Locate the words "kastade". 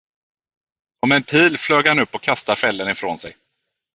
2.23-2.55